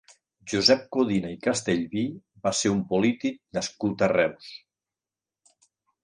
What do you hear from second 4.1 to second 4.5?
Reus.